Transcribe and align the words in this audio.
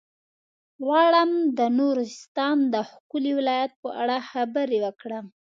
غواړم 0.85 1.31
د 1.57 1.59
نورستان 1.79 2.57
د 2.73 2.75
ښکلي 2.89 3.31
ولايت 3.39 3.71
په 3.81 3.89
اړه 4.01 4.17
خبرې 4.29 4.77
وکړم. 4.85 5.25